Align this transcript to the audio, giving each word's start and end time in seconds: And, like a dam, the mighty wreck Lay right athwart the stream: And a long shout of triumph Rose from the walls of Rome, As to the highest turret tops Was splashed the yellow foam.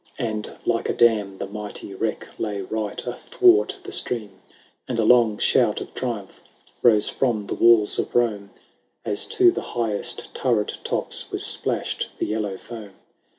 And, 0.17 0.57
like 0.65 0.89
a 0.89 0.93
dam, 0.95 1.37
the 1.37 1.45
mighty 1.45 1.93
wreck 1.93 2.27
Lay 2.39 2.59
right 2.61 2.99
athwart 3.05 3.77
the 3.83 3.91
stream: 3.91 4.41
And 4.87 4.97
a 4.97 5.03
long 5.05 5.37
shout 5.37 5.79
of 5.79 5.93
triumph 5.93 6.41
Rose 6.81 7.07
from 7.07 7.45
the 7.45 7.53
walls 7.53 7.99
of 7.99 8.15
Rome, 8.15 8.49
As 9.05 9.25
to 9.25 9.51
the 9.51 9.61
highest 9.77 10.33
turret 10.33 10.79
tops 10.83 11.29
Was 11.31 11.45
splashed 11.45 12.09
the 12.17 12.25
yellow 12.25 12.57
foam. 12.57 12.93